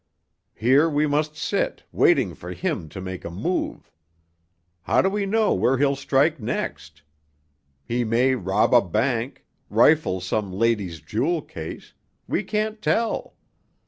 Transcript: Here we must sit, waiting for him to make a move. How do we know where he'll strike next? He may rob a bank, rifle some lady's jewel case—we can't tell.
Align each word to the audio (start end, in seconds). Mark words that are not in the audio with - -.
Here 0.55 0.89
we 0.89 1.05
must 1.05 1.37
sit, 1.37 1.83
waiting 1.91 2.33
for 2.33 2.53
him 2.53 2.89
to 2.89 2.99
make 2.99 3.23
a 3.23 3.29
move. 3.29 3.91
How 4.81 5.03
do 5.03 5.09
we 5.09 5.27
know 5.27 5.53
where 5.53 5.77
he'll 5.77 5.95
strike 5.95 6.39
next? 6.39 7.03
He 7.85 8.03
may 8.03 8.33
rob 8.33 8.73
a 8.73 8.81
bank, 8.81 9.45
rifle 9.69 10.19
some 10.19 10.51
lady's 10.51 11.01
jewel 11.01 11.43
case—we 11.43 12.43
can't 12.45 12.81
tell. 12.81 13.35